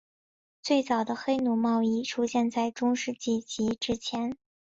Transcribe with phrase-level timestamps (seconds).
[0.63, 4.35] 最早的黑奴贸易出现在中世纪及之前。